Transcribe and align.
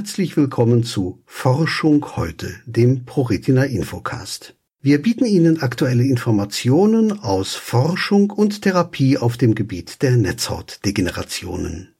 herzlich 0.00 0.34
willkommen 0.34 0.82
zu 0.82 1.22
Forschung 1.26 2.16
heute, 2.16 2.54
dem 2.64 3.04
ProRetina 3.04 3.64
Infocast. 3.64 4.54
Wir 4.80 5.02
bieten 5.02 5.26
Ihnen 5.26 5.60
aktuelle 5.60 6.04
Informationen 6.04 7.20
aus 7.20 7.54
Forschung 7.54 8.30
und 8.30 8.62
Therapie 8.62 9.18
auf 9.18 9.36
dem 9.36 9.54
Gebiet 9.54 10.00
der 10.00 10.16
Netzhautdegenerationen. 10.16 11.94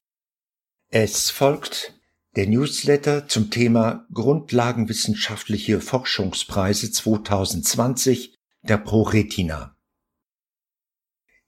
Es 0.89 1.29
folgt 1.29 2.01
der 2.37 2.47
Newsletter 2.47 3.29
zum 3.29 3.51
Thema 3.51 4.07
Grundlagenwissenschaftliche 4.15 5.83
Forschungspreise 5.83 6.91
2020 6.91 8.35
der 8.63 8.79
ProRetina. 8.79 9.77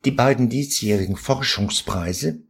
Die 0.04 0.10
beiden 0.10 0.50
diesjährigen 0.50 1.16
Forschungspreise, 1.16 2.42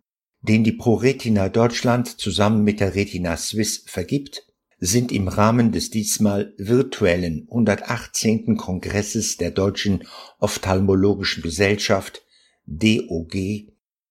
den 0.42 0.64
die 0.64 0.72
ProRetina 0.72 1.48
Deutschland 1.48 2.20
zusammen 2.20 2.64
mit 2.64 2.80
der 2.80 2.94
Retina 2.94 3.36
Swiss 3.36 3.84
vergibt, 3.86 4.46
sind 4.78 5.12
im 5.12 5.28
Rahmen 5.28 5.70
des 5.70 5.90
diesmal 5.90 6.52
virtuellen 6.58 7.46
118. 7.48 8.56
Kongresses 8.56 9.36
der 9.36 9.52
Deutschen 9.52 10.04
Ophthalmologischen 10.40 11.42
Gesellschaft 11.42 12.22
DOG 12.66 13.34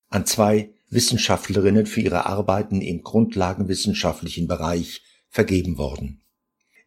an 0.07 0.25
zwei 0.25 0.73
Wissenschaftlerinnen 0.89 1.85
für 1.85 1.99
ihre 1.99 2.25
Arbeiten 2.25 2.81
im 2.81 3.01
grundlagenwissenschaftlichen 3.01 4.47
Bereich 4.47 5.01
vergeben 5.27 5.77
worden. 5.77 6.21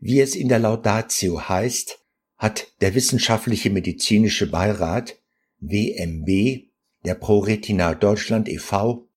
Wie 0.00 0.20
es 0.20 0.34
in 0.34 0.48
der 0.48 0.58
Laudatio 0.58 1.48
heißt, 1.48 1.98
hat 2.36 2.68
der 2.80 2.94
Wissenschaftliche 2.94 3.70
Medizinische 3.70 4.50
Beirat 4.50 5.16
WMB 5.60 6.68
der 7.04 7.14
ProRetina 7.14 7.94
Deutschland 7.94 8.48
e.V. 8.48 9.08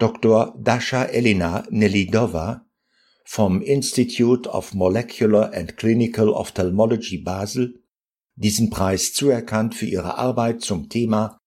Dr. 0.00 0.54
Dasha 0.58 1.04
Elina 1.04 1.62
Nelidova 1.70 2.64
vom 3.26 3.60
Institute 3.60 4.48
of 4.48 4.72
Molecular 4.72 5.52
and 5.52 5.76
Clinical 5.76 6.30
Ophthalmology 6.30 7.18
Basel 7.18 7.74
diesen 8.34 8.70
Preis 8.70 9.12
zuerkannt 9.12 9.74
für 9.74 9.84
ihre 9.84 10.16
Arbeit 10.16 10.62
zum 10.62 10.88
Thema 10.88 11.38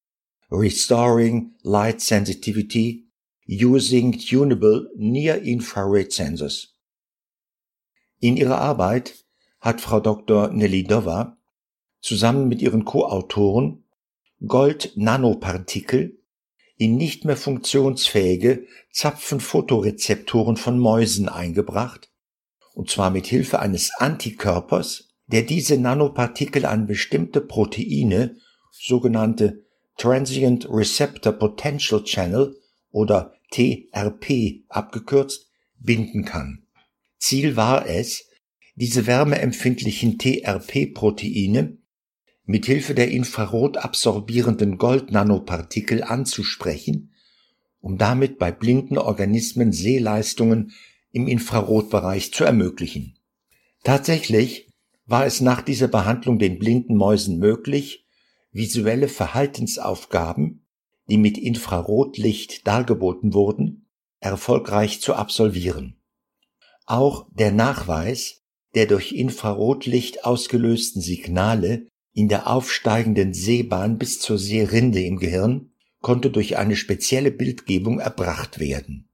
Restoring 0.51 1.55
Light 1.63 1.99
Sensitivity 1.99 3.09
Using 3.47 4.19
Tunable 4.19 4.87
Near 4.95 5.41
Infrared 5.41 6.13
Sensors. 6.13 6.75
In 8.19 8.37
ihrer 8.37 8.61
Arbeit 8.61 9.25
hat 9.61 9.81
Frau 9.81 9.99
Dr. 9.99 10.49
Nelidova 10.49 11.39
zusammen 12.01 12.49
mit 12.49 12.61
ihren 12.61 12.85
Co-Autoren 12.85 13.83
Gold-Nanopartikel 14.45 16.22
in 16.75 16.95
nicht 16.95 17.25
mehr 17.25 17.37
funktionsfähige 17.37 18.65
Zapfenfotorezeptoren 18.91 20.57
von 20.57 20.79
Mäusen 20.79 21.29
eingebracht, 21.29 22.09
und 22.73 22.89
zwar 22.89 23.11
mit 23.11 23.27
Hilfe 23.27 23.59
eines 23.59 23.91
Antikörpers, 23.97 25.09
der 25.27 25.43
diese 25.43 25.77
Nanopartikel 25.77 26.65
an 26.65 26.87
bestimmte 26.87 27.41
Proteine, 27.41 28.37
sogenannte 28.71 29.63
Transient 29.97 30.67
Receptor 30.69 31.33
Potential 31.33 32.03
Channel 32.03 32.55
oder 32.89 33.33
TRP 33.51 34.63
abgekürzt, 34.67 35.51
binden 35.79 36.25
kann. 36.25 36.65
Ziel 37.17 37.55
war 37.55 37.87
es, 37.87 38.27
diese 38.75 39.05
wärmeempfindlichen 39.05 40.17
TRP-Proteine 40.17 41.77
mit 42.45 42.65
Hilfe 42.65 42.93
der 42.93 43.09
infrarot 43.09 43.77
absorbierenden 43.77 44.77
Goldnanopartikel 44.77 46.03
anzusprechen, 46.03 47.13
um 47.79 47.97
damit 47.97 48.37
bei 48.37 48.51
blinden 48.51 48.97
Organismen 48.97 49.71
Sehleistungen 49.71 50.71
im 51.11 51.27
Infrarotbereich 51.27 52.33
zu 52.33 52.43
ermöglichen. 52.43 53.17
Tatsächlich 53.83 54.69
war 55.05 55.25
es 55.25 55.41
nach 55.41 55.61
dieser 55.61 55.87
Behandlung 55.87 56.39
den 56.39 56.59
blinden 56.59 56.95
Mäusen 56.95 57.37
möglich, 57.37 58.05
visuelle 58.51 59.07
Verhaltensaufgaben, 59.07 60.65
die 61.09 61.17
mit 61.17 61.37
Infrarotlicht 61.37 62.65
dargeboten 62.67 63.33
wurden, 63.33 63.87
erfolgreich 64.19 65.01
zu 65.01 65.15
absolvieren. 65.15 65.97
Auch 66.85 67.27
der 67.31 67.51
Nachweis 67.51 68.43
der 68.75 68.87
durch 68.87 69.11
Infrarotlicht 69.11 70.25
ausgelösten 70.25 71.01
Signale 71.01 71.87
in 72.13 72.27
der 72.27 72.47
aufsteigenden 72.47 73.33
Sehbahn 73.33 73.97
bis 73.97 74.19
zur 74.19 74.37
Sehrinde 74.37 75.01
im 75.01 75.17
Gehirn 75.17 75.71
konnte 76.01 76.29
durch 76.29 76.57
eine 76.57 76.75
spezielle 76.75 77.31
Bildgebung 77.31 77.99
erbracht 77.99 78.59
werden. 78.59 79.09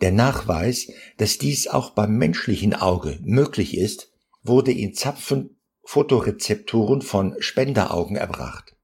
Der 0.00 0.12
Nachweis, 0.12 0.88
dass 1.16 1.38
dies 1.38 1.68
auch 1.68 1.90
beim 1.90 2.16
menschlichen 2.18 2.74
Auge 2.74 3.18
möglich 3.22 3.76
ist, 3.76 4.12
wurde 4.42 4.72
in 4.72 4.92
Zapfen 4.92 5.56
Fotorezeptoren 5.84 7.00
von 7.00 7.36
Spenderaugen 7.38 8.16
erbracht. 8.16 8.76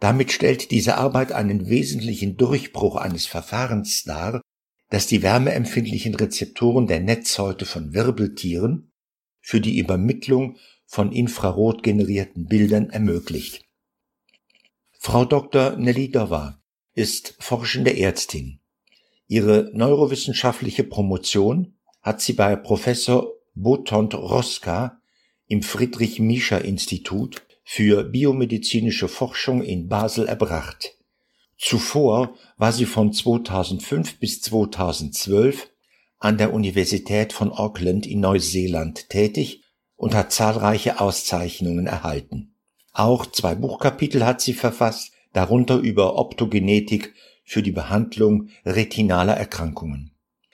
Damit 0.00 0.32
stellt 0.32 0.70
diese 0.70 0.96
Arbeit 0.96 1.32
einen 1.32 1.68
wesentlichen 1.68 2.36
Durchbruch 2.36 2.96
eines 2.96 3.26
Verfahrens 3.26 4.04
dar, 4.04 4.42
das 4.90 5.06
die 5.06 5.22
wärmeempfindlichen 5.22 6.14
Rezeptoren 6.14 6.86
der 6.86 7.00
Netzhäute 7.00 7.66
von 7.66 7.94
Wirbeltieren 7.94 8.92
für 9.40 9.60
die 9.60 9.78
Übermittlung 9.78 10.56
von 10.88 11.12
infrarot 11.12 11.82
generierten 11.82 12.46
Bildern 12.46 12.88
ermöglicht. 12.88 13.66
Frau 14.98 15.26
Dr. 15.26 15.76
Nelidova 15.76 16.62
ist 16.94 17.36
forschende 17.38 17.96
Ärztin. 17.96 18.60
Ihre 19.26 19.70
neurowissenschaftliche 19.74 20.84
Promotion 20.84 21.74
hat 22.00 22.22
sie 22.22 22.32
bei 22.32 22.56
Professor 22.56 23.30
Botont 23.54 24.14
Roska 24.14 25.02
im 25.46 25.62
Friedrich-Miescher-Institut 25.62 27.42
für 27.64 28.04
biomedizinische 28.04 29.08
Forschung 29.08 29.62
in 29.62 29.88
Basel 29.88 30.26
erbracht. 30.26 30.96
Zuvor 31.58 32.34
war 32.56 32.72
sie 32.72 32.86
von 32.86 33.12
2005 33.12 34.18
bis 34.18 34.40
2012 34.40 35.68
an 36.18 36.38
der 36.38 36.54
Universität 36.54 37.34
von 37.34 37.52
Auckland 37.52 38.06
in 38.06 38.20
Neuseeland 38.20 39.10
tätig 39.10 39.62
und 39.98 40.14
hat 40.14 40.32
zahlreiche 40.32 41.00
Auszeichnungen 41.00 41.86
erhalten. 41.86 42.54
Auch 42.92 43.26
zwei 43.26 43.54
Buchkapitel 43.54 44.24
hat 44.24 44.40
sie 44.40 44.54
verfasst, 44.54 45.12
darunter 45.34 45.76
über 45.76 46.16
Optogenetik 46.16 47.12
für 47.44 47.62
die 47.62 47.72
Behandlung 47.72 48.48
retinaler 48.64 49.34
Erkrankungen. 49.34 50.12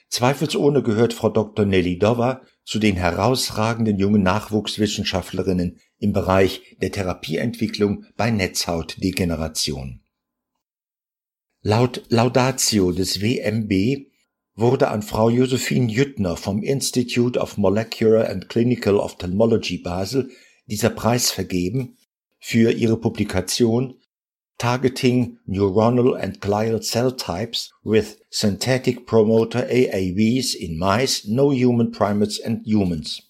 Zweifelsohne 0.08 0.82
gehört 0.82 1.12
Frau 1.12 1.28
Dr. 1.28 1.66
Nelly 1.66 1.98
Dover 1.98 2.42
zu 2.64 2.78
den 2.78 2.96
herausragenden 2.96 3.98
jungen 3.98 4.22
Nachwuchswissenschaftlerinnen 4.22 5.78
im 5.98 6.12
Bereich 6.12 6.76
der 6.80 6.90
Therapieentwicklung 6.90 8.06
bei 8.16 8.30
Netzhautdegeneration. 8.30 10.00
Laut 11.60 12.02
Laudatio 12.08 12.92
des 12.92 13.20
WMB 13.20 14.06
wurde 14.56 14.88
an 14.88 15.02
Frau 15.02 15.30
Josephine 15.30 15.90
Jüttner 15.90 16.36
vom 16.36 16.62
Institute 16.62 17.38
of 17.38 17.56
Molecular 17.56 18.28
and 18.28 18.48
Clinical 18.48 18.98
Ophthalmology 18.98 19.78
Basel 19.78 20.30
dieser 20.66 20.90
Preis 20.90 21.30
vergeben 21.30 21.96
für 22.38 22.70
ihre 22.70 22.96
Publikation 22.96 23.94
Targeting 24.56 25.38
Neuronal 25.46 26.16
and 26.16 26.40
Glial 26.40 26.80
Cell 26.80 27.16
Types 27.16 27.72
with 27.82 28.18
Synthetic 28.30 29.04
Promoter 29.04 29.66
AAVs 29.66 30.54
in 30.54 30.78
Mice, 30.78 31.26
No 31.26 31.52
Human 31.52 31.90
Primates 31.90 32.40
and 32.40 32.64
Humans. 32.64 33.22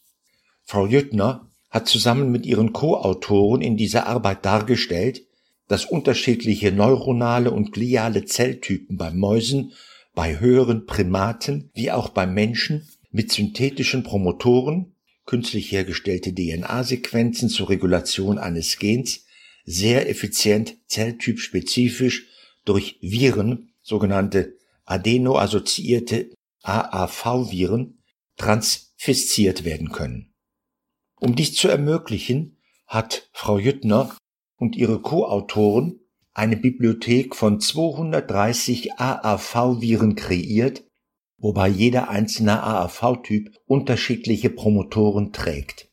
Frau 0.64 0.86
Jüttner 0.86 1.48
hat 1.70 1.88
zusammen 1.88 2.30
mit 2.30 2.44
ihren 2.44 2.74
Co-Autoren 2.74 3.62
in 3.62 3.78
dieser 3.78 4.06
Arbeit 4.06 4.44
dargestellt, 4.44 5.22
dass 5.66 5.86
unterschiedliche 5.86 6.72
neuronale 6.72 7.50
und 7.50 7.72
gliale 7.72 8.26
Zelltypen 8.26 8.98
bei 8.98 9.10
Mäusen, 9.10 9.72
bei 10.14 10.38
höheren 10.40 10.86
Primaten 10.86 11.70
wie 11.74 11.90
auch 11.90 12.08
beim 12.08 12.34
Menschen 12.34 12.88
mit 13.10 13.32
synthetischen 13.32 14.02
Promotoren, 14.02 14.94
künstlich 15.26 15.72
hergestellte 15.72 16.34
DNA-Sequenzen 16.34 17.48
zur 17.48 17.68
Regulation 17.70 18.38
eines 18.38 18.78
Gens 18.78 19.24
sehr 19.64 20.08
effizient 20.08 20.76
zelltypspezifisch 20.86 22.26
durch 22.64 22.98
Viren, 23.00 23.72
sogenannte 23.82 24.56
adeno-assoziierte 24.84 26.30
AAV-Viren, 26.62 27.98
transfiziert 28.36 29.64
werden 29.64 29.90
können. 29.90 30.34
Um 31.20 31.34
dies 31.34 31.54
zu 31.54 31.68
ermöglichen, 31.68 32.58
hat 32.86 33.28
Frau 33.32 33.58
Jüttner 33.58 34.16
und 34.56 34.76
ihre 34.76 35.00
Co-Autoren 35.00 36.00
eine 36.34 36.56
Bibliothek 36.56 37.36
von 37.36 37.60
230 37.60 38.98
AAV-Viren 38.98 40.16
kreiert, 40.16 40.84
wobei 41.38 41.68
jeder 41.68 42.10
einzelne 42.10 42.62
AAV-Typ 42.62 43.50
unterschiedliche 43.66 44.50
Promotoren 44.50 45.32
trägt. 45.32 45.88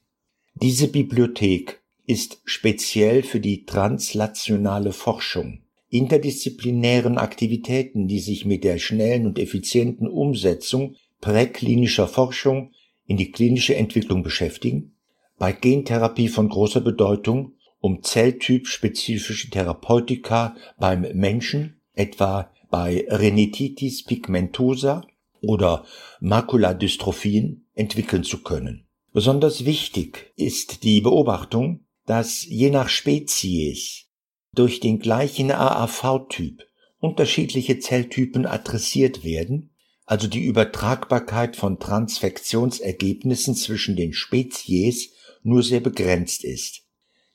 Diese 0.55 0.87
Bibliothek 0.87 1.81
ist 2.07 2.41
speziell 2.43 3.21
für 3.23 3.39
die 3.39 3.65
translationale 3.65 4.93
Forschung, 4.93 5.61
interdisziplinären 5.89 7.17
Aktivitäten, 7.17 8.07
die 8.07 8.19
sich 8.19 8.45
mit 8.45 8.63
der 8.63 8.79
schnellen 8.79 9.27
und 9.27 9.37
effizienten 9.37 10.07
Umsetzung 10.07 10.95
präklinischer 11.21 12.07
Forschung 12.07 12.71
in 13.05 13.17
die 13.17 13.31
klinische 13.31 13.75
Entwicklung 13.75 14.23
beschäftigen, 14.23 14.95
bei 15.37 15.51
Gentherapie 15.51 16.29
von 16.29 16.49
großer 16.49 16.81
Bedeutung, 16.81 17.53
um 17.81 18.03
zelltypspezifische 18.03 19.49
Therapeutika 19.49 20.55
beim 20.77 21.01
Menschen, 21.13 21.81
etwa 21.93 22.51
bei 22.69 23.05
Renititis 23.09 24.05
pigmentosa 24.05 25.05
oder 25.41 25.85
Makuladystrophien, 26.21 27.65
entwickeln 27.73 28.23
zu 28.23 28.43
können. 28.43 28.85
Besonders 29.11 29.65
wichtig 29.65 30.31
ist 30.37 30.83
die 30.83 31.01
Beobachtung, 31.01 31.85
dass 32.05 32.45
je 32.45 32.69
nach 32.69 32.87
Spezies 32.87 34.05
durch 34.53 34.79
den 34.79 34.99
gleichen 34.99 35.51
AAV-Typ 35.51 36.63
unterschiedliche 36.99 37.79
Zelltypen 37.79 38.45
adressiert 38.45 39.23
werden, 39.23 39.71
also 40.05 40.27
die 40.27 40.43
Übertragbarkeit 40.43 41.55
von 41.55 41.79
Transfektionsergebnissen 41.79 43.55
zwischen 43.55 43.95
den 43.95 44.13
Spezies 44.13 45.13
nur 45.43 45.63
sehr 45.63 45.79
begrenzt 45.79 46.43
ist. 46.43 46.80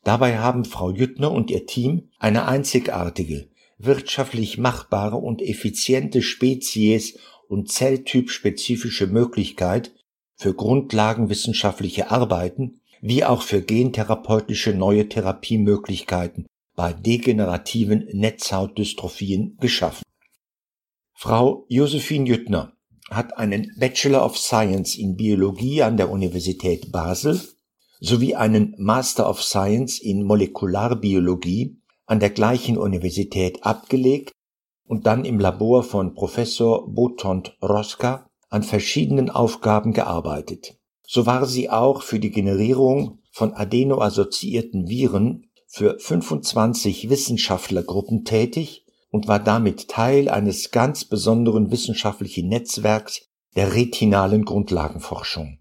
Dabei 0.07 0.39
haben 0.39 0.65
Frau 0.65 0.93
Jüttner 0.93 1.33
und 1.33 1.51
ihr 1.51 1.67
Team 1.67 2.11
eine 2.21 2.47
einzigartige, 2.47 3.49
wirtschaftlich 3.77 4.57
machbare 4.57 5.17
und 5.17 5.43
effiziente 5.43 6.23
Spezies- 6.23 7.19
und 7.49 7.73
Zelltypspezifische 7.73 9.09
Möglichkeit 9.09 9.93
für 10.37 10.55
grundlagenwissenschaftliche 10.55 12.13
Arbeiten 12.13 12.81
wie 13.01 13.25
auch 13.25 13.43
für 13.43 13.63
gentherapeutische 13.63 14.75
neue 14.75 15.09
Therapiemöglichkeiten 15.09 16.47
bei 16.77 16.93
degenerativen 16.93 18.07
Netzhautdystrophien 18.13 19.57
geschaffen. 19.59 20.05
Frau 21.15 21.67
Josephine 21.69 22.29
Jüttner 22.29 22.75
hat 23.11 23.37
einen 23.39 23.75
Bachelor 23.77 24.25
of 24.25 24.39
Science 24.39 24.97
in 24.97 25.17
Biologie 25.17 25.83
an 25.83 25.97
der 25.97 26.11
Universität 26.11 26.93
Basel 26.93 27.41
sowie 28.01 28.35
einen 28.35 28.75
Master 28.79 29.29
of 29.29 29.43
Science 29.43 29.99
in 29.99 30.23
Molekularbiologie 30.23 31.81
an 32.07 32.21
der 32.21 32.31
gleichen 32.31 32.79
Universität 32.79 33.65
abgelegt 33.65 34.33
und 34.87 35.07
dann 35.07 35.25
im 35.25 35.41
Labor 35.41 35.83
von 35.83 36.15
Professor 36.15 36.89
Botond 36.93 37.57
Roska 37.63 38.29
an 38.49 38.63
verschiedenen 38.63 39.31
Aufgaben 39.31 39.93
gearbeitet. 39.93 40.79
So 41.07 41.27
war 41.27 41.47
sie 41.47 41.71
auch 41.71 42.03
für 42.03 42.19
die 42.19 42.31
Generierung 42.31 43.21
von 43.33 43.53
adenoassoziierten 43.53 44.89
Viren 44.89 45.51
für 45.67 45.99
25 45.99 47.11
Wissenschaftlergruppen 47.11 48.25
tätig 48.25 48.85
und 49.11 49.29
war 49.29 49.39
damit 49.39 49.89
Teil 49.89 50.29
eines 50.29 50.71
ganz 50.71 51.05
besonderen 51.05 51.71
wissenschaftlichen 51.71 52.49
Netzwerks 52.49 53.23
der 53.57 53.75
retinalen 53.75 54.45
Grundlagenforschung. 54.45 55.59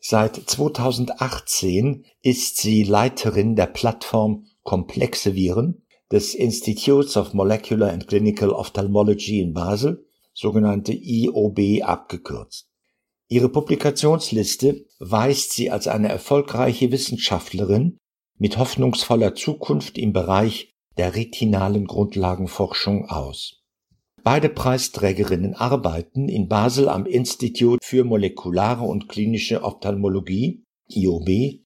Seit 0.00 0.36
2018 0.36 2.04
ist 2.22 2.58
sie 2.58 2.84
Leiterin 2.84 3.56
der 3.56 3.66
Plattform 3.66 4.46
Komplexe 4.62 5.34
Viren 5.34 5.82
des 6.12 6.34
Institutes 6.34 7.16
of 7.16 7.34
Molecular 7.34 7.92
and 7.92 8.06
Clinical 8.06 8.50
Ophthalmology 8.50 9.40
in 9.40 9.52
Basel, 9.52 10.06
sogenannte 10.32 10.92
IOB 10.92 11.82
abgekürzt. 11.82 12.68
Ihre 13.28 13.48
Publikationsliste 13.48 14.86
weist 15.00 15.52
sie 15.52 15.70
als 15.70 15.86
eine 15.86 16.08
erfolgreiche 16.08 16.90
Wissenschaftlerin 16.92 17.98
mit 18.38 18.56
hoffnungsvoller 18.56 19.34
Zukunft 19.34 19.98
im 19.98 20.12
Bereich 20.12 20.74
der 20.96 21.14
retinalen 21.14 21.86
Grundlagenforschung 21.86 23.08
aus. 23.08 23.62
Beide 24.24 24.48
Preisträgerinnen 24.48 25.54
arbeiten 25.54 26.28
in 26.28 26.48
Basel 26.48 26.88
am 26.88 27.06
Institut 27.06 27.78
für 27.82 28.04
molekulare 28.04 28.84
und 28.84 29.08
klinische 29.08 29.62
Ophthalmologie 29.62 30.64
IOB 30.88 31.60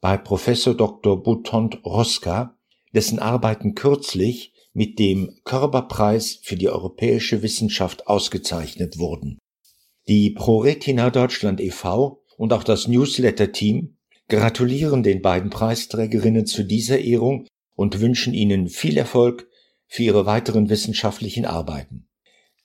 bei 0.00 0.16
Professor 0.16 0.74
Dr. 0.74 1.22
Butont 1.22 1.84
Roska, 1.84 2.56
dessen 2.94 3.18
Arbeiten 3.18 3.74
kürzlich 3.74 4.52
mit 4.72 4.98
dem 4.98 5.38
Körperpreis 5.44 6.38
für 6.42 6.56
die 6.56 6.68
europäische 6.68 7.42
Wissenschaft 7.42 8.06
ausgezeichnet 8.06 8.98
wurden. 8.98 9.38
Die 10.06 10.30
ProRetina 10.30 11.10
Deutschland 11.10 11.60
e.V. 11.60 12.22
und 12.36 12.52
auch 12.52 12.62
das 12.62 12.86
Newsletter-Team 12.86 13.96
gratulieren 14.28 15.02
den 15.02 15.22
beiden 15.22 15.50
Preisträgerinnen 15.50 16.46
zu 16.46 16.62
dieser 16.62 16.98
Ehrung 16.98 17.46
und 17.74 18.00
wünschen 18.00 18.34
ihnen 18.34 18.68
viel 18.68 18.96
Erfolg 18.98 19.48
für 19.86 20.02
ihre 20.02 20.26
weiteren 20.26 20.68
wissenschaftlichen 20.68 21.44
Arbeiten. 21.44 22.08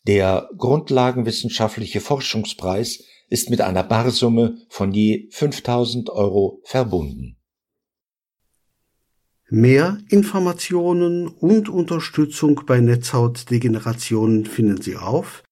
Der 0.08 0.50
Grundlagenwissenschaftliche 0.58 2.02
Forschungspreis 2.02 3.04
ist 3.30 3.50
mit 3.50 3.62
einer 3.62 3.84
Barsumme 3.84 4.58
von 4.70 4.92
je 4.92 5.30
5000 5.32 6.10
Euro 6.10 6.60
verbunden. 6.64 7.38
Mehr 9.50 10.00
Informationen 10.10 11.28
und 11.28 11.70
Unterstützung 11.70 12.62
bei 12.66 12.80
Netzhautdegenerationen 12.80 14.46
finden 14.46 14.82
Sie 14.82 14.96
auf 14.96 15.44